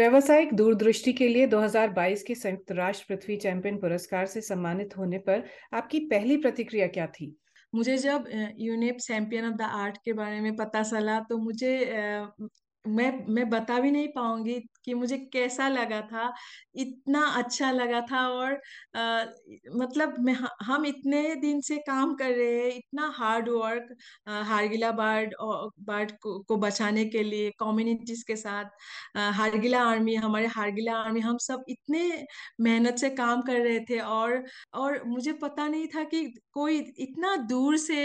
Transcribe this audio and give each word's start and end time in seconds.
व्यावसायिक 0.00 0.52
दूरदृष्टि 0.54 1.12
के 1.12 1.28
लिए 1.28 1.46
2022 1.46 2.22
के 2.22 2.34
संयुक्त 2.34 2.72
राष्ट्र 2.72 3.04
पृथ्वी 3.08 3.36
चैंपियन 3.36 3.76
पुरस्कार 3.76 4.26
से 4.26 4.40
सम्मानित 4.40 4.96
होने 4.98 5.18
पर 5.18 5.42
आपकी 5.74 5.98
पहली 6.00 6.36
प्रतिक्रिया 6.36 6.86
क्या 6.86 7.06
थी? 7.06 7.36
मुझे 7.74 7.96
जब 7.98 8.24
UNEP 8.58 8.96
champion 8.96 9.46
of 9.46 9.54
the 9.54 9.62
earth 9.62 9.96
के 9.96 10.12
बारे 10.12 10.40
में 10.40 10.56
पता 10.56 10.82
चला 10.82 11.20
तो 11.20 11.38
मुझे 11.38 11.76
मैं 12.84 13.10
मैं 13.28 13.48
बता 13.50 13.78
भी 13.80 13.90
नहीं 13.90 14.08
पाऊँगी 14.08 14.58
कि 14.84 14.94
मुझे 14.94 15.16
कैसा 15.32 15.68
लगा 15.68 16.00
था 16.02 16.32
इतना 16.74 17.20
अच्छा 17.38 17.70
लगा 17.70 18.00
था 18.02 18.26
और 18.28 18.52
आ, 18.96 19.24
मतलब 19.76 20.14
मैं 20.20 20.34
हम 20.62 20.86
इतने 20.86 21.34
दिन 21.34 21.60
से 21.60 21.76
काम 21.78 22.14
कर 22.14 22.30
रहे 22.30 22.60
हैं 22.60 22.76
इतना 22.76 23.12
hard 23.16 23.48
work 23.48 23.94
Hargila 24.28 24.90
bird 24.92 25.34
bird 25.80 26.12
को, 26.12 26.38
को 26.40 26.56
बचाने 26.56 27.04
के 27.06 27.22
लिए 27.22 27.50
कम्युनिटीज 27.60 28.22
के 28.22 28.36
साथ 28.36 28.70
हारगिला 29.32 29.82
आर्मी 29.84 30.14
हमारे 30.16 30.46
हारगिला 30.46 30.96
आर्मी 30.96 31.20
हम 31.20 31.38
सब 31.38 31.64
इतने 31.68 32.02
मेहनत 32.60 32.96
से 32.98 33.10
काम 33.10 33.42
कर 33.42 33.60
रहे 33.60 33.80
थे 33.80 33.98
और 34.00 34.44
और 34.74 35.02
मुझे 35.04 35.32
पता 35.42 35.66
नहीं 35.68 35.86
था 35.88 36.04
कि 36.04 36.24
कोई 36.54 36.78
इतना 36.98 37.34
दूर 37.48 37.76
से 37.78 37.98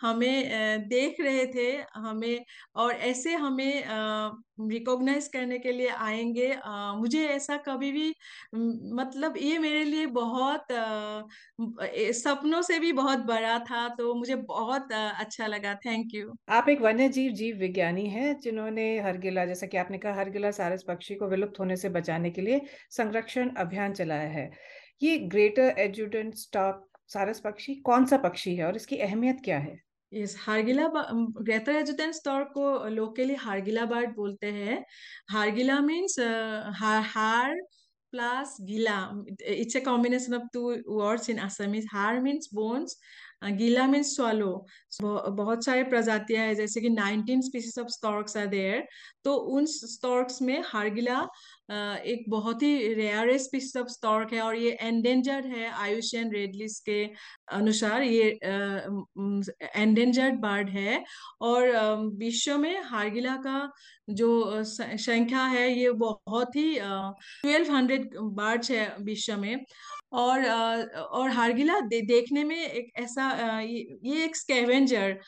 हमें 0.00 0.88
देख 0.88 1.20
रहे 1.20 1.46
थे, 1.54 1.70
हमें 1.96 2.44
और 2.76 2.92
ऐसे 2.92 3.34
हमें 3.36 3.84
रिकॉग्नाइज 4.70 5.28
करने 5.28 5.58
के 5.58 5.72
लिए 5.72 5.88
आएँगे। 5.90 6.48
मुझे 6.98 7.26
ऐसा 7.28 7.56
कभी 7.66 7.90
भी 7.92 8.08
मतलब 8.94 9.36
ये 9.38 9.58
मेरे 9.58 9.84
लिए 9.84 10.06
बहुत 10.14 10.66
सपनों 12.16 12.62
से 12.62 12.78
भी 12.80 12.92
बहुत 12.94 13.18
बड़ा 13.26 13.58
था 13.66 13.88
तो 13.96 14.14
मुझे 14.14 14.34
बहुत 14.48 14.92
अच्छा 14.92 15.46
लगा। 15.48 15.74
थैंक 15.86 16.14
यू 16.14 16.32
आप 16.50 16.68
एक 16.68 16.80
वन्य 16.80 17.08
जीव 17.08 17.32
जीव 17.34 17.56
विज्ञानी 17.56 18.06
हैं, 18.08 18.38
जिन्होंने 18.40 18.84
हरगिला, 19.00 19.44
जैसा 19.46 19.66
कि 19.66 19.76
आपने 19.76 19.98
कहा, 19.98 20.14
हरगिला 20.14 20.50
सारस 20.52 20.82
पक्षी 20.88 21.14
को 21.14 21.26
विलुप्त 21.28 21.58
होने 21.60 21.76
से 21.76 21.88
बचाने 21.90 22.30
के 22.30 22.40
लिए 22.40 22.60
संरक्षण 22.90 23.50
अभियान 23.56 23.92
चलाया 23.94 24.28
है। 24.30 24.50
ये 25.02 25.16
ग्रेटर 25.28 25.74
एजुडेंट 25.80 26.34
स्टॉक 26.36 26.88
सारस 27.10 27.40
पक्षी 27.40 27.74
कौन 27.84 28.06
सा 28.06 28.16
पक्षी 28.18 28.54
है 28.56 28.66
और 28.66 28.76
इसकी 28.76 28.98
अहमियत 28.98 29.40
क्या 29.44 29.58
है? 29.58 29.78
इस 30.12 30.36
हारगिला 30.40 30.86
ग्रेटर 31.40 31.76
एजुटेंस 31.76 32.16
स्टोर 32.16 32.44
को 32.54 32.88
लोकली 32.88 33.34
हारगिला 33.34 33.84
बर्ड 33.86 34.14
बोलते 34.16 34.46
हैं। 34.52 34.84
हारगिला 35.30 35.78
मीन्स 35.80 36.18
हार 36.78 37.54
प्लस 38.12 38.56
गिला। 38.62 38.98
It's 39.46 39.76
a 39.76 39.80
combination 39.80 40.34
of 40.34 40.46
two 40.54 40.62
words 41.00 41.30
in 41.30 41.38
Assamese 41.38 41.86
हार 41.92 42.20
मीन्स 42.20 42.48
बोन्स 42.54 42.98
गीला 43.42 43.86
मीन्स 43.86 44.14
स्वालो 44.16 44.66
बहुत 45.02 45.64
सारे 45.64 45.82
प्रजातियाँ 45.84 46.44
हैं, 46.46 46.54
जैसे 46.56 46.80
कि 46.80 46.88
19 46.90 47.42
species 47.42 47.78
of 47.80 47.88
storks 47.90 48.36
are 48.36 48.46
there 48.46 48.86
तो 49.24 49.34
उन 49.56 49.66
स्टॉर्क्स 49.66 50.40
में 50.42 50.62
हारगिला 50.66 51.20
एक 52.04 52.24
बहुत 52.28 52.62
ही 52.62 52.94
रेयर 52.94 53.36
स्पीसीज 53.38 53.76
ऑफ़ 53.80 53.88
स्टॉर्क 53.88 54.32
है 54.32 54.40
और 54.42 54.56
ये 54.56 54.70
एंडेंजर्ड 54.80 55.46
है 55.46 55.70
आयुष्यन 55.72 56.32
रेडलिस 56.32 56.78
के 56.88 57.04
अनुसार। 57.52 58.02
ये 58.02 58.28
एंडेंजर्ड 59.76 60.40
बर्ड 60.40 60.70
है 60.70 61.02
और 61.42 61.70
विश्व 62.18 62.56
में 62.58 62.80
हारगिला 62.84 63.36
का 63.46 63.70
जो 64.10 64.62
संख्या 64.64 65.44
है, 65.46 65.70
ये 65.72 65.90
बहुत 65.92 66.56
ही 66.56 66.74
ट्वेल्व 66.78 67.72
हंड्रेड 67.74 68.16
बर्ड्स 68.18 68.70
है 68.70 68.94
विश्व 69.02 69.36
में। 69.38 69.64
और 70.12 70.44
और 71.12 71.30
हारगिला 71.30 71.78
दे, 71.80 72.00
देखने 72.02 72.44
में 72.44 72.56
एक 72.56 72.90
ऐसा 72.96 73.30
ये 73.60 74.24
एक 74.24 74.36
स्कैवेंजर 74.36 75.18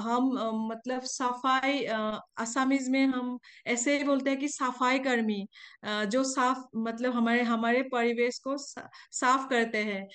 हम 0.00 0.30
मतलब 0.72 1.02
सफ़ाई 1.06 1.84
असामीज 2.38 2.88
में 2.90 3.04
हम 3.06 3.38
ऐसे 3.66 4.02
बोलते 4.04 4.30
हैं 4.30 4.38
कि 4.38 4.48
सफ़ाई 4.48 4.98
कर्मी 5.00 5.46
जो 6.06 6.22
साफ़ 6.24 6.64
मतलब 6.78 7.12
हमारे 7.12 7.42
हमारे 7.44 7.82
परिवेश 7.92 8.38
को 8.38 8.56
साफ़ 8.58 9.48
करते 9.48 9.78
हैं। 9.84 10.06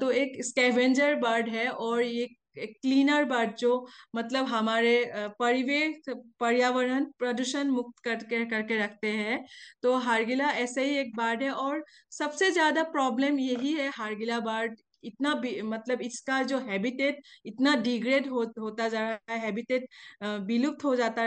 तो 0.00 0.10
एक 0.12 0.44
स्केवेंजर 0.44 1.14
बर्ड 1.18 1.48
है 1.48 1.68
और 1.70 2.02
ये 2.02 2.28
क्लीनर 2.56 3.24
बर्ड 3.24 3.54
जो 3.58 3.86
मतलब 4.16 4.46
हमारे 4.46 4.94
परिवेश 5.40 6.02
पर्यावरण 6.40 7.04
प्रदूषण 7.18 7.68
मुक्त 7.70 7.98
करके 8.04 8.44
करके 8.46 8.78
रखते 8.78 9.10
हैं। 9.12 9.44
तो 9.82 9.96
हारगिला 9.98 10.48
ऐसे 10.56 10.84
ही 10.84 10.96
एक 10.98 11.16
बर्ड 11.16 11.42
है 11.42 11.50
और 11.52 11.84
सबसे 12.12 12.50
ज़्यादा 12.50 12.82
प्रॉब्लम 12.92 13.38
यही 13.40 13.72
है 13.74 13.88
हारगिला 13.96 14.40
बर्ड 14.42 14.76
इतना 15.04 15.34
मतलब 15.64 16.00
इसका 16.02 16.42
जो 16.44 16.58
हैबिटेट 16.60 17.20
इतना 17.46 17.74
डिग्रेड 17.78 18.26
हो, 18.28 18.42
होता 18.58 18.88
जा 18.88 19.00
रहा 19.00 19.32
है 19.32 19.38
हैबिटेट 19.40 19.86
विलुप्त 20.46 20.84
हो 20.84 20.94
जाता 20.96 21.22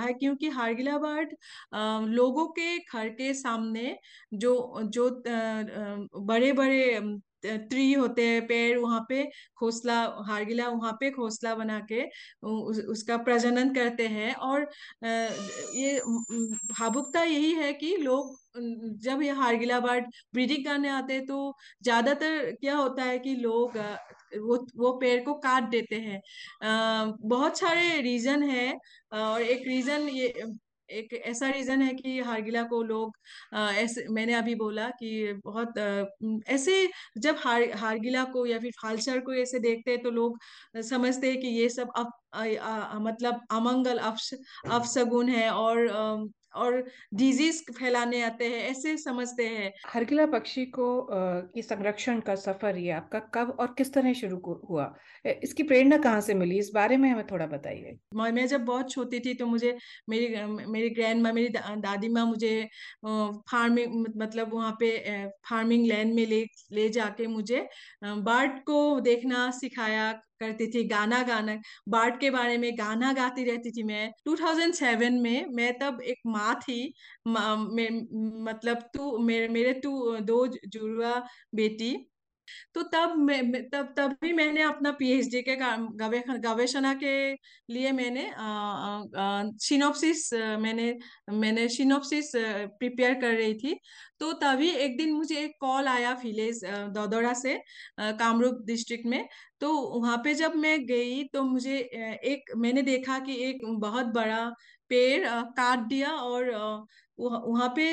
है 0.00 0.12
क्योंकि 0.14 0.48
हारगिला 0.50 0.96
बर्ड 0.98 1.34
लोगों 2.10 2.46
के 2.52 2.76
घर 2.78 3.08
के 3.10 3.32
सामने 3.34 3.96
जो 4.34 4.54
जो 4.88 5.08
बड़े 6.22 6.52
बड़े 6.52 7.00
ट्री 7.44 7.92
होते 7.92 8.26
हैं 8.26 8.46
पेड़ 8.46 8.78
वहाँ 8.78 9.04
पे 9.08 9.22
घोसला 9.60 10.00
हारगिला 10.26 10.68
वहाँ 10.68 10.92
पे 11.00 11.10
घोसला 11.10 11.54
बना 11.54 11.78
के 11.92 12.02
उस, 12.42 12.78
उसका 12.78 13.16
प्रजनन 13.18 13.74
करते 13.74 14.06
हैं 14.08 14.34
और 14.34 14.68
ये 15.04 16.00
भावुकता 16.72 17.22
यही 17.22 17.52
है 17.54 17.72
कि 17.72 17.96
लोग 17.96 18.36
जब 19.00 19.22
ये 19.22 19.30
हारगिला 19.30 19.80
बर्ड 19.80 20.04
ब्रीडिंग 20.34 20.64
करने 20.64 20.88
आते 20.88 21.12
हैं 21.14 21.26
तो 21.26 21.54
ज़्यादातर 21.82 22.50
क्या 22.60 22.76
होता 22.76 23.02
है 23.02 23.18
कि 23.18 23.34
लोग 23.36 23.76
वो 24.40 24.56
वो 24.76 24.92
पेड़ 24.98 25.20
को 25.24 25.34
काट 25.34 25.70
देते 25.70 25.96
हैं। 25.96 26.20
बहुत 27.22 27.58
सारे 27.58 28.00
रीजन 28.00 28.42
है 28.42 28.72
और 29.12 29.42
एक 29.42 29.66
रीजन 29.68 30.08
ये 30.08 30.32
एक 30.90 31.12
ऐसा 31.14 31.48
रीजन 31.50 31.82
है 31.82 31.94
कि 31.94 32.18
हारगिला 32.20 32.62
को 32.62 32.82
लोग 32.82 33.16
ऐसे 33.54 34.06
मैंने 34.08 34.34
अभी 34.34 34.54
बोला 34.54 34.88
कि 34.90 35.32
बहुत 35.44 35.78
ऐसे 36.48 36.88
जब 37.18 37.36
हार 37.38 37.70
हारगिला 37.76 38.24
को 38.24 38.46
या 38.46 38.58
फिर 38.58 38.72
फालसर 38.82 39.20
को 39.20 39.34
ऐसे 39.34 39.58
देखते 39.58 39.90
हैं 39.90 40.02
तो 40.02 40.10
लोग 40.10 40.38
समझते 40.82 41.30
हैं 41.30 41.40
कि 41.40 41.48
ये 41.48 41.68
सब 41.68 41.90
अप, 41.96 42.10
मतलब 43.02 43.40
अमंगल 43.50 43.98
अफ 43.98 44.18
अफसगुन 44.70 45.28
है 45.28 45.50
और 45.50 45.86
और 46.54 46.84
डिज़ीज़ 47.14 47.62
फैलाने 47.72 48.22
आते 48.22 48.48
हैं 48.48 48.62
ऐसे 48.70 48.96
समझते 48.96 49.48
हैं। 49.48 49.72
हरगिला 49.88 50.26
पक्षी 50.26 50.64
को 50.66 50.86
की 51.54 51.62
संरक्षण 51.62 52.20
का 52.20 52.34
सफ़र 52.36 52.76
ये 52.76 52.90
आपका 52.90 53.18
कब 53.34 53.56
और 53.60 53.74
किस 53.78 53.92
तरह 53.94 54.12
शुरू 54.12 54.36
हुआ? 54.70 54.92
इसकी 55.42 55.62
प्रेरणा 55.62 55.98
कहाँ 55.98 56.20
से 56.20 56.34
मिली? 56.34 56.58
इस 56.58 56.70
बारे 56.74 56.96
में 56.96 57.08
हमें 57.10 57.26
थोड़ा 57.26 57.46
बताइए। 57.46 57.98
मैं 58.14 58.46
जब 58.46 58.64
बहुत 58.64 58.90
छोटी 58.90 59.18
थी 59.20 59.34
तो 59.34 59.46
मुझे 59.46 59.76
मेरी 60.08 60.44
मेरी 60.66 60.88
ग्रैंड 60.90 61.22
माँ 61.22 61.32
मेरी 61.32 61.48
दादी 61.48 62.08
माँ 62.08 62.24
मुझे 62.26 62.68
फ़ार्मिंग 63.04 64.06
मतलब 64.16 64.52
वहाँ 64.54 64.76
पे 64.80 64.90
फ़ार्मिंग 65.48 65.86
लैंड 65.86 66.14
में 66.14 66.24
ले 66.26 66.44
ले 66.72 66.88
जाके 66.88 67.26
मुझे 67.26 67.68
बर्ड 68.04 68.58
को 68.64 68.78
देखना 69.00 69.50
सिखाया 69.50 70.12
करती 70.40 70.66
थी 70.66 70.84
गाना 70.88 71.22
गाना 71.22 71.56
बार्ड 71.88 72.20
के 72.20 72.30
बारे 72.30 72.58
में 72.58 72.70
गाना 72.78 73.12
गाती 73.12 73.44
रहती 73.44 73.70
थी 73.70 73.82
मैं। 73.82 74.10
2007 74.26 75.20
में 75.22 75.46
मैं 75.46 75.72
तब 75.78 76.00
एक 76.02 76.18
माँ 76.26 76.54
थी। 76.60 76.92
मा, 77.26 77.56
मे, 77.56 77.88
मतलब 78.44 78.82
तू 78.94 79.18
मेरे 79.18 79.48
मेरे 79.48 79.72
तू 79.80 80.16
दो 80.20 80.46
जुड़वा 80.46 81.14
बेटी। 81.54 82.09
तो 82.74 82.82
तब 82.84 83.14
तब 83.72 83.94
तब 83.96 84.16
भी 84.22 84.32
मैंने 84.32 84.62
अपना 84.62 84.90
पीएचडी 84.98 85.42
के 85.48 85.56
गवेषणा 86.38 86.92
के 87.02 87.14
लिए 87.68 87.92
मैंने 87.92 88.30
सिनोप्सिस 89.60 90.32
मैंने 90.34 90.92
मैंने 91.32 91.68
सिनोप्सिस 91.68 92.32
प्रिपेयर 92.36 93.14
कर 93.20 93.34
रही 93.34 93.54
थी। 93.54 93.78
तो 94.20 94.32
तभी 94.34 94.68
एक 94.70 94.96
दिन 94.98 95.12
मुझे 95.12 95.36
एक 95.38 95.52
कॉल 95.60 95.88
आया 95.88 96.12
विलेज 96.24 96.60
दौदौड़ा 96.94 97.32
से 97.34 97.54
कामरूप 98.00 98.62
डिस्ट्रिक्ट 98.66 99.06
में। 99.06 99.26
तो 99.60 99.72
वहाँ 100.00 100.16
पे 100.24 100.34
जब 100.34 100.54
मैं 100.56 100.78
गई 100.86 101.22
तो 101.24 101.42
मुझे 101.44 101.76
एक, 101.78 102.52
मैंने 102.56 102.82
देखा 102.82 103.18
कि 103.18 103.34
एक 103.48 103.64
बहुत 103.80 104.06
बड़ा 104.14 104.44
पेड़ 104.90 105.24
काट 105.28 105.78
दिया 105.88 106.10
और 106.12 106.50
वहाँ 107.20 107.68
पे 107.76 107.84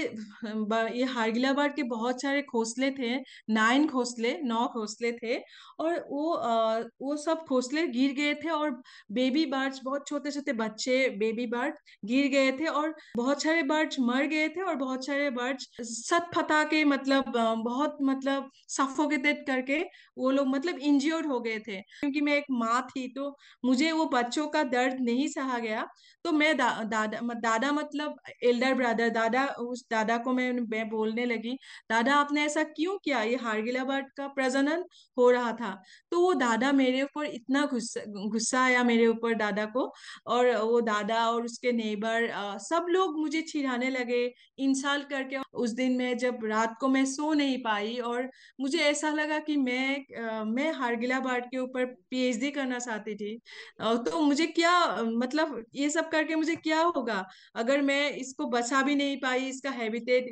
ये 0.97 1.03
हारगिला 1.05 1.51
बर्ड 1.53 1.75
के 1.75 1.83
बहुत 1.83 2.21
सारे 2.21 2.41
घोंसले 2.41 2.89
थे 2.91 3.15
नाइन 3.49 3.87
घोंसले 3.87 4.37
नौ 4.43 4.65
घोंसले 4.67 5.11
थे 5.13 5.37
और 5.79 5.99
वो 6.09 6.33
आ, 6.33 6.79
वो 7.01 7.15
सब 7.17 7.45
घोंसले 7.49 7.85
गिर 7.87 8.13
गए 8.13 8.33
थे 8.33 8.49
और 8.49 8.71
बेबी 9.11 9.45
बर्ड्स 9.45 9.79
बहुत 9.83 10.07
छोटे 10.07 10.31
छोटे 10.31 10.53
बच्चे 10.53 11.09
बेबी 11.17 11.45
बर्ड 11.47 11.75
गिर 12.05 12.27
गए 12.27 12.51
थे 12.51 12.65
और 12.65 12.95
बहुत 13.17 13.43
सारे 13.43 13.63
बर्ड्स 13.63 13.99
मर 13.99 14.25
गए 14.27 14.47
थे 14.49 14.61
और 14.61 14.75
बहुत 14.75 15.05
सारे 15.05 15.29
बर्ड्स 15.31 15.67
सत 15.81 16.29
फता 16.35 16.63
के 16.63 16.83
मतलब 16.85 17.33
बहुत 17.63 17.97
मतलब 18.01 18.49
सफोकेटेड 18.69 19.45
करके 19.47 19.79
वो 20.17 20.31
लोग 20.31 20.47
मतलब 20.47 20.77
इंज्योर्ड 20.79 21.25
हो 21.25 21.39
गए 21.39 21.59
थे। 21.59 21.81
क्योंकि 21.81 22.21
मैं 22.21 22.33
एक 22.33 22.45
माँ 22.51 22.81
थी 22.89 23.07
तो 23.07 23.29
मुझे 23.65 23.91
वो 23.91 24.05
बच्चों 24.05 24.47
का 24.47 24.63
दर्द 24.65 24.99
नहीं 25.01 25.27
सहा 25.27 25.59
गया। 25.59 25.85
तो 26.25 26.31
मैं 26.31 26.55
दा, 26.57 26.69
दादा 26.83 27.19
दादा 27.35 27.71
मतलब 27.71 28.15
एल्डर 28.43 28.73
ब्रदर 28.73 29.09
दादा, 29.17 29.45
उस 29.45 29.85
दादा 29.91 30.17
को 30.19 30.33
मैं 30.33 30.51
मैं 30.67 30.87
बोलने 30.89 31.25
लगी, 31.25 31.53
दादा, 31.89 32.15
आपने 32.15 32.45
ऐसा 32.45 32.63
क्यों 32.65 32.97
किया? 32.99 33.21
ये 33.23 33.35
हारगिला 33.37 33.83
बर्ड 33.83 34.05
का 34.17 34.27
प्रजनन 34.29 34.83
हो 35.17 35.29
रहा 35.31 35.51
था। 35.53 35.71
तो 36.11 36.21
वो 36.21 36.33
दादा 36.35 36.71
मेरे 36.73 37.01
ऊपर 37.03 37.25
इतना 37.27 37.65
गुस्सा 37.67 38.01
गुस्सा 38.29 38.61
आया 38.61 38.83
मेरे 38.83 39.07
ऊपर 39.07 39.33
दादा 39.37 39.65
को 39.67 39.91
और 40.27 40.51
वो 40.57 40.79
दादा 40.83 41.25
और 41.27 41.45
उसके 41.45 41.71
नेबर 41.73 42.27
सब 42.61 42.85
लोग 42.89 43.17
मुझे 43.19 43.41
चिढ़ाने 43.43 43.89
लगे, 43.89 44.23
इंसल्ट 44.59 45.09
करके। 45.09 45.37
उस 45.55 45.71
दिन 45.73 45.97
मैं, 45.97 46.17
जब 46.17 46.45
रात 46.45 46.75
को 46.79 46.87
मैं 46.87 47.05
सो 47.07 47.33
नहीं 47.33 47.57
पाई 47.63 47.95
और 48.01 48.29
मुझे 48.59 48.77
ऐसा 48.79 49.09
लगा 49.11 49.39
कि 49.39 49.55
मैं 49.57 50.43
मैं 50.47 50.71
हारगिला 50.73 51.19
बर्ड 51.19 51.45
के 51.45 51.57
ऊपर 51.57 51.85
पीएचडी 52.09 52.51
करना 52.51 52.79
चाहती 52.79 53.15
थी 53.15 53.37
तो 53.79 54.19
मुझे 54.21 54.45
क्या 54.49 54.71
मतलब 55.03 55.63
ये 55.75 55.89
सब 55.89 56.09
करके 56.09 56.35
मुझे 56.35 56.55
क्या 56.57 56.79
होगा? 56.79 57.23
अगर 57.55 57.81
मैं 57.81 58.09
इसको 58.13 58.45
बचा 58.49 58.81
भी 58.83 58.95
नहीं 58.95 59.06
पाई 59.15 59.45
इसका 59.47 59.69
हैबिटेट 59.69 60.29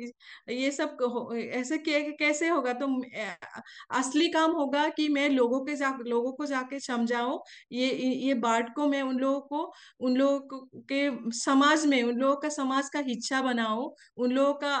ये 0.50 0.70
सब 0.70 0.96
ऐसे 1.52 1.78
कैसे 2.12 2.48
होगा? 2.48 2.72
तो 2.72 2.86
असली 3.90 4.28
काम 4.28 4.50
होगा 4.52 4.88
कि 4.88 5.08
मैं 5.08 5.28
लोगों 5.30 5.60
के 5.64 5.74
जा 5.76 5.90
लोगों 6.06 6.32
को 6.32 6.46
जाके 6.46 6.80
समझाऊं 6.80 7.38
ये 7.72 7.88
ये 7.94 8.34
बात 8.34 8.72
को 8.76 8.86
मैं 8.88 9.02
उन 9.02 9.18
लोगों 9.18 9.40
को 9.40 9.72
उन 10.00 10.16
लोगों 10.16 10.58
के 10.92 11.00
समाज 11.38 11.86
में 11.86 12.02
उन 12.02 12.16
लोगों 12.18 12.36
का 12.36 12.48
समाज 12.48 12.88
का 12.88 12.98
हिस्सा 13.00 13.40
बनाऊँ 13.42 13.90
उन 14.16 14.32
लोगों 14.32 14.54
का 14.54 14.74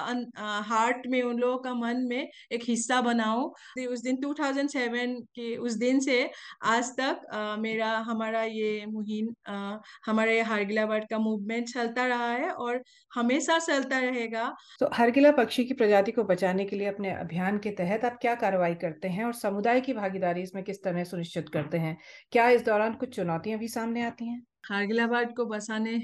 हार्ट 0.68 1.06
में 1.06 1.22
उन 1.22 1.38
लोगों 1.38 1.58
का 1.58 1.74
मन 1.74 1.96
में 2.08 2.28
एक 2.52 2.62
हिस्सा 2.68 3.00
बनाऊँ। 3.00 3.50
उस 3.86 4.00
दिन 4.02 4.16
2007 4.16 5.14
के 5.34 5.56
उस 5.56 5.72
दिन 5.76 6.00
से 6.00 6.30
आज 6.64 6.90
तक 6.90 7.24
अ, 7.32 7.56
मेरा 7.56 7.96
हमारा 8.00 8.42
ये 8.44 8.84
मुहिम 8.86 9.34
हमारे 9.48 10.04
हमारा 10.06 10.44
हारगिला 10.44 10.84
का 11.10 11.18
मूवमेंट 11.18 11.68
चलता 11.68 12.06
रहा 12.06 12.30
है 12.32 12.50
और 12.50 12.82
हमेशा 13.14 13.58
चलता 13.76 13.98
रहेगा। 13.98 14.48
तो 14.80 14.90
हरगिला 14.94 15.30
पक्षी 15.32 15.64
की 15.64 15.74
प्रजाति 15.74 16.12
को 16.12 16.24
बचाने 16.24 16.64
के 16.64 16.76
लिए 16.76 16.86
अपने 16.86 17.10
अभियान 17.10 17.58
के 17.58 17.70
तहत 17.70 18.04
आप 18.04 18.18
क्या 18.20 18.34
कार्रवाई 18.34 18.74
करते 18.74 19.08
हैं 19.08 19.24
और 19.24 19.32
समुदाय 19.34 19.80
की 19.80 19.92
भागीदारी 19.92 20.42
इसमें 20.42 20.64
किस 20.64 20.82
तरह 20.84 21.04
सुनिश्चित 21.04 21.48
करते 21.48 21.78
हैं? 21.78 21.96
क्या 22.32 22.48
इस 22.50 22.64
दौरान 22.64 22.94
कुछ 22.94 23.16
चुनौतियाँ 23.16 23.58
भी 23.58 23.68
सामने 23.68 24.02
आती 24.02 24.28
हैं? 24.28 24.42
हारगिला 24.64 25.06
बर्ड 25.06 25.36
को 25.36 25.44
बसाने 25.46 25.98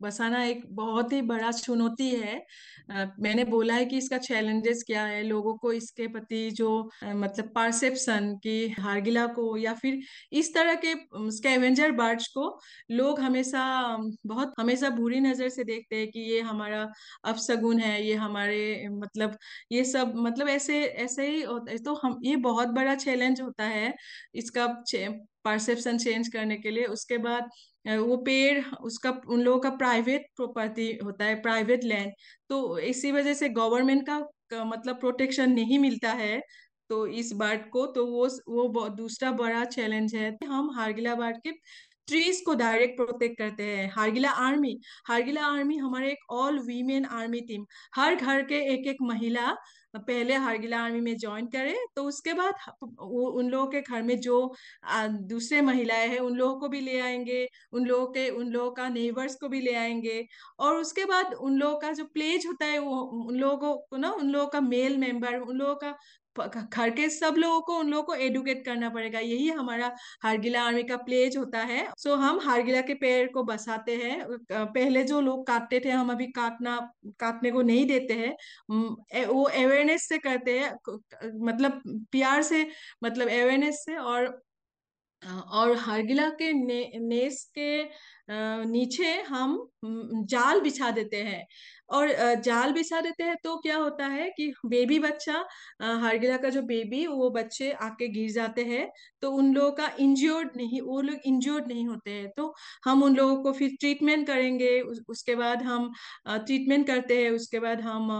बसाना 0.00 0.42
एक 0.44 0.62
बहुत 0.72 1.12
ही 1.12 1.20
बड़ा 1.24 1.50
चुनौती 1.52 2.08
है। 2.12 2.36
अ, 2.90 3.04
मैंने 3.20 3.44
बोला 3.46 3.74
है 3.74 3.84
कि 3.84 3.98
इसका 3.98 4.18
चैलेंजेस 4.18 4.82
क्या 4.86 5.04
है? 5.04 5.22
लोगों 5.24 5.56
को 5.58 5.72
इसके 5.72 6.06
प्रति 6.08 6.50
जो 6.52 6.68
अ, 7.02 7.12
मतलब 7.14 7.52
परसेप्शन 7.54 8.34
कि 8.42 8.56
हारगिला 8.78 9.26
को 9.32 9.56
या 9.58 9.74
फिर 9.74 10.00
इस 10.34 10.54
तरह 10.54 10.74
के 10.84 10.94
स्कैवेंजर 11.32 11.92
बर्ड्स 11.94 12.26
को 12.28 12.48
लोग 12.92 13.20
हमेशा 13.20 13.64
बहुत 14.26 14.52
हमेशा 14.58 14.90
बुरी 14.90 15.20
नज़र 15.20 15.48
से 15.48 15.64
देखते 15.64 15.96
हैं 15.96 16.08
कि 16.10 16.20
ये 16.32 16.40
हमारा 16.42 16.82
अपशगुन 17.24 17.80
है 17.80 18.02
ये 18.04 18.14
हमारे 18.16 18.88
मतलब 18.92 19.36
ये 19.72 19.84
सब 19.86 20.12
मतलब 20.18 20.48
ऐसे 20.48 20.82
ऐसे 20.84 21.26
ही 21.28 21.78
तो 21.78 21.94
हम 21.96 22.18
ये 22.24 22.36
बहुत 22.42 22.68
बड़ा 22.70 22.94
चैलेंज 22.96 23.40
होता 23.40 23.64
है 23.66 23.94
इसका 24.34 24.66
परसेप्शन 25.44 25.98
चेंज 25.98 26.28
करने 26.28 26.56
के 26.56 26.70
लिए। 26.70 26.84
उसके 26.86 27.18
बाद 27.18 27.48
वो 27.86 28.16
पेड़ 28.18 28.64
उसका 28.82 29.10
उन 29.28 29.40
लोगों 29.40 29.58
का 29.60 29.70
प्राइवेट 29.76 30.26
प्रॉपर्टी 30.36 30.90
होता 31.04 31.24
है 31.24 31.40
प्राइवेट 31.42 31.84
लैंड। 31.84 32.12
तो 32.50 32.78
इसी 32.80 33.12
वजह 33.12 33.34
से 33.34 33.48
गवर्नमेंट 33.50 34.06
का, 34.06 34.64
मतलब 34.64 35.00
प्रोटेक्शन 35.00 35.52
नहीं 35.52 35.78
मिलता 35.78 36.12
है 36.14 36.40
तो 36.90 37.06
इस 37.08 37.32
बर्ड 37.34 37.68
को 37.70 37.86
तो 37.86 38.06
वो 38.06 38.28
वो 38.48 38.88
दूसरा 38.90 39.30
बड़ा 39.34 39.64
चैलेंज 39.66 40.14
है 40.14 40.36
हम 40.46 40.70
हारगिला 40.76 41.14
बर्ड 41.14 41.36
के 41.38 41.52
ट्रीज 42.08 42.40
को 42.46 42.54
डायरेक्ट 42.54 42.96
प्रोटेक्ट 42.96 43.38
करते 43.38 43.62
हैं। 43.62 43.90
हारगिला 43.92 44.30
आर्मी 44.40 44.76
हारगिला 45.08 45.46
आर्मी 45.46 45.76
हमारे 45.76 46.10
एक 46.10 46.32
ऑल 46.32 46.58
वीमेन 46.66 47.04
आर्मी 47.12 47.40
टीम। 47.40 47.64
हर 47.96 48.14
घर 48.14 48.42
के 48.42 48.60
एक 48.74 48.86
एक 48.88 48.96
महिला 49.02 49.54
पहले 49.98 50.34
हरगिला 50.36 50.78
आर्मी 50.84 51.00
में 51.00 51.16
ज्वाइन 51.18 51.46
करे 51.46 51.76
तो 51.96 52.04
उसके 52.04 52.32
बाद 52.34 52.54
वो 52.82 53.26
उन 53.32 53.48
लोगों 53.50 53.66
के 53.70 53.80
घर 53.82 54.02
में 54.02 54.18
जो 54.20 54.36
दूसरे 54.88 55.60
महिलाएँ 55.62 56.08
हैं, 56.08 56.18
उन 56.18 56.36
लोगों 56.36 56.58
को 56.60 56.68
भी 56.68 56.80
ले 56.80 56.98
आएँगे, 57.00 57.46
उन 57.72 57.86
लोगों 57.86 58.06
के, 58.06 58.28
उन 58.30 58.48
लोगों 58.48 58.70
का 58.72 58.88
नेबर्स 58.88 59.34
को 59.34 59.48
भी 59.48 59.60
ले 59.60 59.74
आएँगे, 59.74 60.26
और 60.58 60.76
उसके 60.76 61.04
बाद 61.04 61.34
उन 61.34 61.56
लोगों 61.58 61.78
का 61.80 61.92
जो 61.92 62.04
प्लेज 62.04 62.46
होता 62.46 62.66
है, 62.66 62.78
वो 62.78 63.00
उन 63.28 63.36
लोगों 63.36 63.76
को 63.90 63.96
ना, 63.96 64.10
उन 64.10 64.30
लोगों 64.30 64.48
का 64.48 64.60
मेल 64.60 64.96
मेंबर 64.98 65.38
उन 65.40 65.56
लोगों 65.56 65.74
का 65.76 65.94
घर 66.40 66.90
के 66.90 67.08
सब 67.10 67.34
लोगों 67.38 67.60
को 67.60 67.78
उन 67.78 67.88
लोगों 67.90 68.02
को 68.04 68.14
एडुकेट 68.14 68.64
करना 68.64 68.88
पड़ेगा। 68.90 69.18
यही 69.20 69.48
हमारा 69.50 69.94
हारगिला 70.22 70.62
आर्मी 70.62 70.82
का 70.82 70.96
प्लेज 70.96 71.36
होता 71.36 71.60
है। 71.62 71.86
सो 71.98 72.10
so, 72.10 72.16
हम 72.16 72.40
हारगिला 72.40 72.80
के 72.80 72.94
पेड़ 72.94 73.28
को 73.32 73.42
बसाते 73.44 73.96
हैं। 73.96 74.26
पहले 74.52 75.04
जो 75.04 75.20
लोग 75.20 75.46
काटते 75.46 75.80
थे 75.84 75.90
हम 75.90 76.10
अभी 76.12 76.26
काटना 76.32 76.78
काटने 77.20 77.50
को 77.50 77.62
नहीं 77.62 77.86
देते 77.86 78.14
हैं। 78.14 78.34
वो 79.26 79.42
अवेयरनेस 79.44 80.08
से 80.08 80.18
करते 80.18 80.58
हैं। 80.58 80.72
मतलब 81.46 81.80
प्यार 82.12 82.42
से 82.42 82.66
मतलब 83.04 83.28
अवेयरनेस 83.28 83.84
से 83.84 83.96
और 83.96 84.26
और 85.52 85.76
हरगिला 85.76 86.28
के 86.30 86.52
ने, 86.52 86.92
नेस 87.00 87.44
के 87.54 87.82
नीचे 88.28 89.12
हम 89.22 89.58
जाल 90.30 90.60
बिछा 90.60 90.90
देते 90.90 91.16
हैं। 91.22 91.46
और 91.90 92.08
जाल 92.44 92.72
बिछा 92.72 93.00
देते 93.00 93.24
हैं 93.24 93.36
तो 93.44 93.56
क्या 93.58 93.76
होता 93.76 94.06
है 94.06 94.28
कि 94.36 94.52
बेबी 94.66 94.98
बच्चा 94.98 95.44
हरगिला 96.02 96.36
का 96.36 96.48
जो 96.48 96.62
बेबी 96.64 97.06
वो 97.06 97.28
बच्चे 97.30 97.70
आके 97.72 98.08
गिर 98.10 98.30
जाते 98.32 98.64
हैं 98.64 98.88
तो 99.22 99.30
उन 99.32 99.52
लोगों 99.54 99.70
का 99.72 99.90
इंज्योर्ड 100.00 100.56
नहीं 100.56 100.80
वो 100.82 101.00
लोग 101.00 101.18
इंज्योर्ड 101.26 101.68
नहीं 101.68 101.86
होते 101.88 102.10
हैं। 102.10 102.30
तो 102.36 102.52
हम 102.84 103.02
उन 103.02 103.16
लोगों 103.16 103.42
को 103.42 103.52
फिर 103.52 103.76
ट्रीटमेंट 103.80 104.26
करेंगे 104.26 104.80
उस, 104.80 105.00
उसके 105.08 105.34
बाद 105.34 105.62
हम 105.62 105.92
ट्रीटमेंट 106.26 106.86
करते 106.86 107.22
हैं 107.22 107.30
उसके 107.30 107.60
बाद 107.60 107.80
हम 107.82 108.10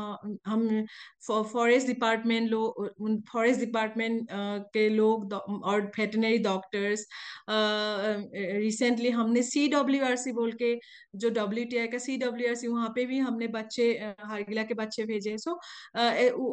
हम 0.47 0.85
फॉरेस्ट 1.29 1.87
डिपार्टमेंट 1.87 2.49
लोग 2.50 3.23
फॉरेस्ट 3.32 3.61
डिपार्टमेंट 3.61 4.29
के 4.75 4.88
लोग 4.91 5.32
और 5.32 5.81
वेटनरी 5.99 6.38
डॉक्टर्स 6.41 7.06
रिसेंटली 7.50 9.11
हमने 9.11 9.43
सी 9.44 9.67
डब्ल्यू 9.69 9.95
सी 10.16 10.32
बोल 10.32 10.52
के, 10.52 10.75
जो 11.16 11.31
डब्ल्यू 11.31 11.64
टी 11.70 11.76
आई 11.78 11.87
का 11.88 11.98
सी 11.98 12.16
डब्ल्यू 12.19 12.48
आर 12.48 12.54
सी 12.54 12.69
वहाँ 12.69 12.88
पे 12.96 13.04
भी 13.06 13.19
हमने 13.19 13.46
बच्चे 13.48 13.90
हारगिला 14.22 14.62
के 14.64 14.75
बच्चे 14.75 15.04
भेजे। 15.06 15.37
सो 15.38 15.58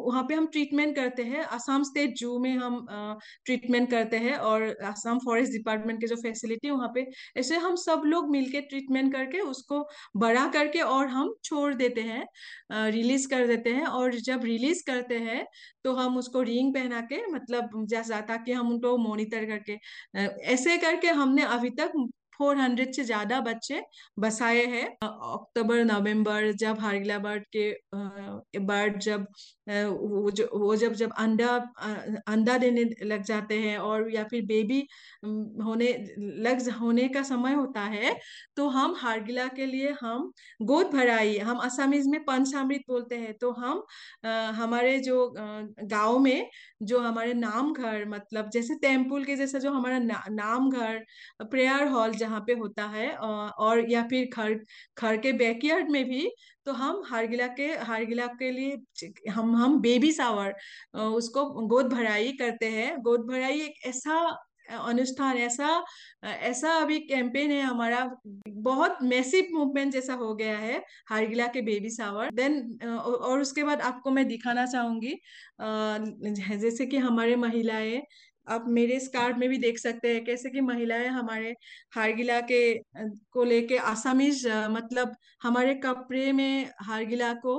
वहाँ 0.06 0.22
पे 0.28 0.34
हम 0.34 0.46
ट्रीटमेंट 0.52 0.94
करते 0.96 1.22
हैं। 1.24 1.42
असम 1.44 1.82
स्टेट 1.82 2.14
जू 2.18 2.38
में 2.38 2.50
हम 2.56 2.86
ट्रीटमेंट 3.46 3.90
करते 3.90 4.16
हैं 4.18 4.36
और 4.50 4.62
असम 4.84 5.18
फॉरेस्ट 5.24 5.52
डिपार्टमेंट 5.52 6.00
के 6.00 6.06
जो 6.06 6.16
फैसिलिटी 6.16 6.70
वहाँ 6.70 6.90
पे 6.94 7.06
ऐसे 7.36 7.56
हम 7.58 7.76
सब 7.76 8.02
लोग 8.06 8.30
मिलके 8.30 8.60
ट्रीटमेंट 8.62 9.12
करके 9.12 9.40
उसको 9.42 9.82
बड़ा 10.16 10.46
करके 10.52 10.80
और 10.80 11.06
हम 11.08 11.34
छोड़ 11.44 11.72
देते 11.74 12.00
हैं 12.02 12.26
रिलीज़ 12.90 13.28
कर 13.28 13.46
देते 13.46 13.70
हैं 13.70 13.86
और 13.86 14.14
जब 14.20 14.44
रिलीज़ 14.44 14.82
करते 14.86 15.18
हैं 15.20 15.44
तो 15.84 15.92
हम 15.94 16.16
उसको 16.18 16.42
रिंग 16.42 16.72
पहना 16.74 17.00
के 17.12 17.26
मतलब 17.32 17.70
जैसा 17.88 18.20
ताकि 18.28 18.52
हम 18.52 18.70
उनको 18.70 18.96
मॉनिटर 18.98 19.44
करके 19.46 19.78
ऐसे 20.54 20.76
करके 20.78 21.08
हमने 21.12 21.42
अभी 21.54 21.70
तक 21.80 21.92
400 22.40 22.92
से 22.92 23.04
ज़्यादा 23.04 23.40
बच्चे 23.40 23.82
बसाए 24.18 24.64
हैं 24.66 24.86
अक्टूबर 25.02 25.84
नवंबर 25.84 26.50
जब 26.56 26.78
हारगिला 26.80 27.18
बर्ड 27.18 27.44
के 27.56 27.70
बर्ड 28.62 28.98
जब 29.00 29.26
वो 29.68 30.74
जब 30.76 30.92
जब 30.94 31.12
अंडा 31.18 31.54
अंडा 32.28 32.56
देने 32.58 32.84
लग 33.04 33.22
जाते 33.22 33.58
हैं 33.60 33.76
और 33.78 34.10
या 34.10 34.24
फिर 34.24 34.44
बेबी 34.46 34.80
होने 35.64 35.88
लग 36.40 36.68
होने 36.80 37.08
का 37.08 37.22
समय 37.22 37.52
होता 37.54 37.80
है 37.88 38.14
तो 38.56 38.68
हम 38.68 38.94
हारगिला 38.98 39.46
के 39.48 39.66
लिए 39.66 39.90
हम 40.00 40.32
गोद 40.62 40.86
भराई 40.86 41.36
हम 41.40 41.58
असमीज 41.60 42.06
में 42.06 42.22
पंचामृत 42.24 42.82
बोलते 42.88 43.16
हैं 43.16 43.32
तो 43.40 43.50
हम 43.52 43.82
अ, 44.24 44.28
हमारे 44.54 44.98
जो 45.00 45.18
गाँव 45.84 46.18
में 46.18 46.48
जो 46.82 46.98
हमारे 47.00 47.34
नाम 47.34 47.72
घर 47.72 48.04
मतलब 48.08 48.50
जैसे 48.50 48.74
टेंपल 48.82 49.24
के 49.24 49.36
जैसा 49.36 49.58
जो 49.58 49.70
हमारा 49.72 49.98
ना, 49.98 50.22
नाम 50.30 50.70
घर 50.70 51.04
प्रेयर 51.44 51.88
हॉल 51.88 52.14
जहाँ 52.24 52.40
पे 52.46 52.52
होता 52.60 52.86
है 52.90 53.08
और 53.16 53.90
या 53.90 54.02
फिर 54.10 54.28
घर 54.36 54.54
घर 54.98 55.16
के 55.18 55.32
बैकयार्ड 55.34 55.90
में 55.90 56.04
भी 56.06 56.28
तो 56.66 56.72
हम 56.74 57.02
हारगिला 57.06 57.46
के 57.56 57.66
हारगिला 57.84 58.26
के 58.38 58.50
लिए 58.52 59.30
हम 59.30 59.54
हम 59.56 59.80
बेबी 59.82 60.12
सावर 60.14 60.54
उसको 61.14 61.44
गोद 61.68 61.86
भराई 61.88 62.32
करते 62.38 62.66
हैं। 62.70 62.96
गोद 63.02 63.26
भराई 63.28 63.60
एक 63.62 63.86
ऐसा 63.86 64.18
अनुष्ठान, 64.80 65.36
ऐसा 65.38 65.68
ऐसा 66.24 66.72
अभी 66.76 66.98
कैंपेन 67.00 67.50
है 67.52 67.60
हमारा, 67.62 68.04
बहुत 68.48 68.98
मैसिव 69.04 69.48
मूवमेंट 69.54 69.92
जैसा 69.92 70.14
हो 70.16 70.34
गया 70.36 70.56
है 70.58 70.82
हारगिला 71.08 71.46
के 71.48 71.62
बेबी 71.62 71.90
सावर। 71.90 72.30
देन 72.32 72.78
और 72.86 73.40
उसके 73.40 73.64
बाद 73.64 73.80
आपको 73.82 74.10
मैं 74.12 74.26
दिखाना 74.28 74.66
चाहूँगी 74.66 75.14
जैसे 75.60 76.86
कि 76.86 76.96
हमारे 76.98 77.36
महिलाएँ 77.38 78.00
आप 78.46 78.64
मेरे 78.68 78.96
इस 78.96 79.08
कार्ड 79.08 79.38
में 79.38 79.48
भी 79.48 79.58
देख 79.58 79.78
सकते 79.78 80.12
हैं 80.14 80.24
कैसे 80.24 80.50
कि 80.50 80.60
महिलाएँ 80.62 81.06
हमारे 81.10 81.54
हारगिला 81.96 82.40
के 82.42 82.60
को 83.32 83.44
लेके 83.44 83.76
आसामीज 83.90 84.46
मतलब 84.70 85.14
हमारे 85.42 85.74
कपड़े 85.84 86.32
में 86.32 86.70
हारगिला 86.82 87.32
को 87.44 87.56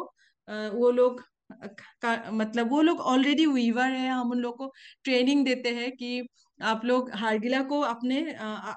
वो 0.48 0.90
लोग 0.92 1.22
मतलब 2.34 2.70
वो 2.72 2.82
लोग 2.82 3.00
ऑलरेडी 3.04 3.46
वीवर 3.48 3.92
है। 3.92 4.10
हम 4.10 4.32
उन 4.32 4.40
लोग 4.40 4.58
को 4.58 4.72
ट्रेनिंग 5.04 5.46
देते 5.46 5.70
हैं 5.76 5.92
कि 5.94 6.22
आप 6.60 6.82
लोग 6.86 7.10
हारगिला 7.16 7.62
को 7.64 7.80
अपने 7.84 8.22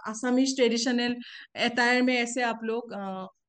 आसामीज 0.08 0.56
ट्रेडिशनल 0.56 1.14
अटायर 1.64 2.02
में 2.02 2.14
ऐसे 2.16 2.42
आप 2.44 2.60
लोग 2.64 2.92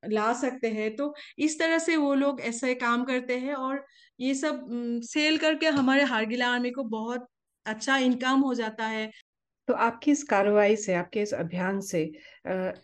ला 0.08 0.32
सकते 0.34 0.68
हैं। 0.70 0.96
तो 0.96 1.14
इस 1.40 1.60
तरह 1.60 1.80
से 1.80 1.96
वो 1.98 2.14
लोग 2.16 2.42
ऐसे 2.42 2.74
काम 2.78 3.04
करते 3.06 3.38
हैं 3.40 3.54
और 3.56 3.86
ये 4.20 4.34
सब 4.36 4.66
सेल 5.06 5.38
करके 5.38 5.68
हमारे 5.72 6.04
हारगिला 6.06 6.48
आर्मी 6.50 6.72
को 6.72 6.84
बहुत 6.90 7.28
अच्छा 7.70 7.98
इनकम 8.00 8.40
हो 8.42 8.54
जाता 8.56 8.86
है। 8.88 9.10
तो 9.68 9.74
आपकी 9.76 10.12
इस 10.12 10.24
कार्रवाई 10.24 10.76
से, 10.76 10.94
आपके 10.96 11.22
इस 11.22 11.34
अभियान 11.36 11.80
से 11.82 12.02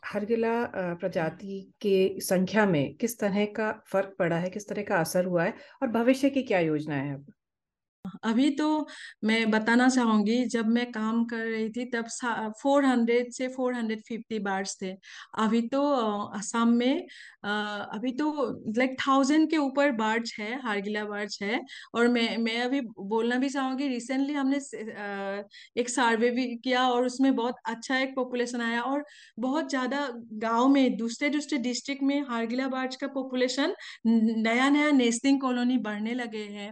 हरगिला 0.05 0.53
प्रजाति 0.95 1.59
के 1.81 2.19
संख्या 2.23 2.65
में 2.65 2.95
किस 2.95 3.19
तरह 3.19 3.45
का 3.55 3.71
फ़र्क 3.91 4.15
पड़ा 4.19 4.37
है, 4.37 4.49
किस 4.49 4.67
तरह 4.69 4.83
का 4.83 4.99
असर 4.99 5.25
हुआ 5.25 5.43
है 5.43 5.53
और 5.81 5.87
भविष्य 5.91 6.29
की 6.29 6.43
क्या 6.43 6.59
योजना 6.61 6.95
है 6.95 7.13
अब? 7.13 7.25
अभी 8.25 8.49
तो 8.55 8.67
मैं 9.25 9.49
बताना 9.51 9.87
चाहूँगी, 9.89 10.43
जब 10.47 10.67
मैं 10.69 10.85
काम 10.91 11.23
कर 11.25 11.45
रही 11.45 11.69
थी, 11.71 11.85
तब 11.91 12.07
फोर 12.61 12.85
हंड्रेड 12.85 13.31
से 13.33 13.47
फोर 13.49 13.73
हंड्रेड 13.73 14.01
फिफ्टी 14.07 14.39
बार्स 14.41 14.77
थे। 14.81 14.91
अभी 15.39 15.61
तो 15.69 15.81
असम 16.35 16.69
में 16.75 17.05
अभी 17.45 18.11
तो 18.13 18.31
लाइक 18.77 18.95
थाउज़ेंड 18.99 19.49
के 19.49 19.57
ऊपर 19.57 19.91
बार्च 19.93 20.33
है, 20.39 20.59
हारगिला 20.61 21.03
बार्च 21.05 21.37
है। 21.41 21.59
और 21.95 22.07
मैं 22.09 22.37
मैं 22.37 22.59
अभी 22.61 22.81
बोलना 22.81 23.35
भी 23.37 23.49
चाहूँगी, 23.49 23.87
रिसेंटली 23.87 24.33
हमने 24.33 24.57
एक 25.77 25.89
सर्वे 25.89 26.29
भी 26.31 26.45
किया 26.57 26.87
और 26.89 27.05
उसमें 27.05 27.35
बहुत 27.35 27.55
अच्छा 27.67 27.97
एक 27.99 28.15
पॉपुलेशन 28.15 28.61
आया 28.61 28.81
और 28.83 29.03
बहुत 29.39 29.69
ज़्यादा 29.69 30.07
गाँव 30.41 30.67
में 30.69 30.95
दूसरे 30.97 31.29
दूसरे 31.29 31.57
डिस्ट्रिक्ट 31.59 32.03
में 32.03 32.21
हारगिला 32.29 32.67
बार्च 32.69 32.95
का 32.95 33.07
पॉपुलेशन 33.09 33.73
नया 34.07 34.69
नया 34.69 34.91
नेस्टिंग 34.93 35.39
कॉलोनी 35.41 35.77
बढ़ने 35.79 36.13
लगे 36.13 36.43
हैं। 36.45 36.71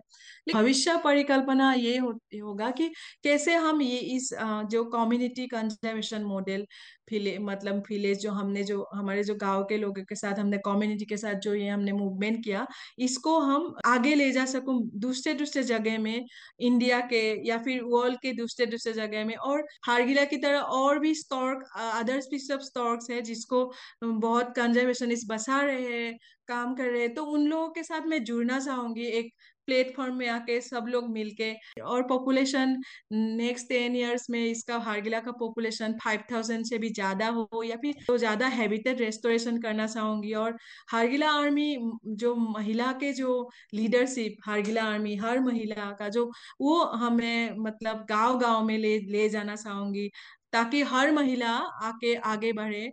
भविष्य 0.50 0.96
परिकल्पना 1.24 1.72
ये 1.74 1.98
हो, 1.98 2.12
होगा 2.36 2.70
कि 2.72 2.88
कैसे 3.24 3.54
हम 3.56 3.82
ये 3.82 3.98
इस 4.16 4.30
जो 4.72 4.84
कम्युनिटी 4.86 5.48
कंजर्वेशन 5.48 6.24
मॉडल 6.24 6.66
फिले 7.10 7.38
मतलब 7.40 7.82
फिलेज 7.88 8.20
जो 8.20 8.32
हमने 8.32 8.64
जो 8.64 8.88
हमारे 8.94 9.24
जो 9.24 9.36
गाँव 9.36 9.64
के 9.70 9.78
लोगों 9.78 10.04
के 10.04 10.16
साथ 10.16 10.40
हमने 10.40 10.58
कम्युनिटी 10.58 11.06
के 11.06 11.18
साथ 11.18 11.40
जो 11.44 11.54
ये 11.54 11.68
हमने 11.70 11.92
मूवमेंट 11.94 12.44
किया 12.44 12.66
इसको 13.00 13.38
हम 13.42 13.74
आगे 13.86 14.14
ले 14.16 14.32
जा 14.32 14.46
सकूँ 14.46 14.80
दूसरे 15.00 15.34
दूसरे 15.34 15.64
जगह 15.64 15.98
में 16.00 16.26
इंडिया 16.62 17.00
के 17.10 17.24
या 17.48 17.58
फिर 17.58 17.82
वर्ल्ड 17.86 18.20
के 18.22 18.34
दूसरे 18.34 18.66
दूसरे 18.66 18.94
जगह 18.94 19.26
में 19.26 19.36
और 19.36 19.66
हारगिला 19.88 20.24
की 20.26 20.38
तरह 20.38 20.60
और 20.80 21.00
भी 21.00 21.14
stork 21.16 21.68
other 21.78 22.22
species 22.22 22.52
of 22.52 22.62
storks 22.64 23.10
है 23.10 23.22
जिसको 23.24 23.66
बहुत 24.04 24.54
कंजर्वेशनिस्ट 24.56 25.28
बसा 25.28 25.62
रहे 25.62 25.82
हैं 25.94 26.18
काम 26.48 26.74
कर 26.76 26.90
रहे 26.90 27.02
हैं 27.02 27.14
तो 27.14 27.24
उन 27.26 27.46
लोगों 27.48 27.68
के 27.70 27.84
साथ 27.84 28.08
मैं 28.08 28.24
जुड़ना 28.24 28.60
चाहूँगी 28.60 29.06
एक 29.20 29.32
प्लेटफॉर्म 29.68 30.16
में 30.18 30.28
आके 30.30 30.60
सब 30.62 30.86
लोग 30.90 31.10
मिलके 31.12 31.52
और 31.84 32.04
पॉपुलेशन 32.08 32.76
नेक्स्ट 33.14 33.68
टेन 33.70 33.96
इयर्स 33.96 34.30
में 34.30 34.44
इसका 34.46 34.78
हारगिला 34.86 35.20
का 35.20 35.32
पॉपुलेशन 35.40 35.94
फाइव 36.04 36.24
थाउज़ेंड 36.32 36.66
से 36.66 36.78
भी 36.78 36.90
ज़्यादा 36.92 37.28
हो 37.30 37.64
या 37.64 37.76
फिर 37.82 37.96
तो 38.08 38.18
ज़्यादा 38.18 38.48
हैबिटेट 38.50 39.02
रेस्टोरेशन 39.02 39.58
करना 39.62 39.88
चाहूँगी। 39.88 40.34
और 40.36 40.58
हारगिला 40.92 41.30
आर्मी 41.34 41.76
जो 42.18 42.36
महिला 42.36 42.92
के 43.02 43.12
जो 43.14 43.50
लीडरशिप 43.74 44.38
हारगिला 44.46 44.84
आर्मी 44.86 45.16
हर 45.18 45.40
महिला 45.42 45.92
का 46.00 46.10
जो, 46.10 46.30
वो 46.62 46.84
हमें 46.96 47.56
मतलब 47.60 48.06
गाँव 48.10 48.40
गाँव 48.40 48.64
में 48.66 48.78
ले 48.78 48.98
ले 49.12 49.28
जाना 49.30 49.56
चाहूँगी 49.56 50.10
ताकि 50.54 50.82
हर 50.84 51.12
महिला 51.12 51.50
आके 51.84 52.14
आगे 52.28 52.52
बढ़े 52.54 52.90